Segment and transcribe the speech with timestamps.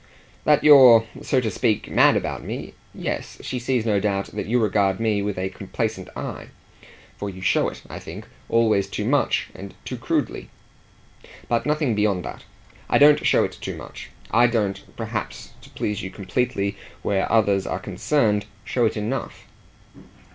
[0.45, 2.73] "That you're, so to speak, mad about me.
[2.91, 6.47] Yes, she sees, no doubt, that you regard me with a complacent eye
[7.17, 10.49] for you show it, I think, always too much and too crudely.
[11.47, 12.43] But nothing beyond that.
[12.89, 17.67] I don't show it too much; I don't perhaps to please you completely where others
[17.67, 19.45] are concerned show it enough."